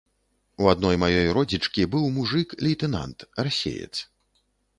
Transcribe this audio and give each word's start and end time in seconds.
У 0.61 0.69
адной 0.71 0.95
маёй 1.03 1.29
родзічкі 1.37 1.85
быў 1.93 2.07
мужык 2.17 2.57
лейтэнант, 2.67 3.27
расеец. 3.51 3.93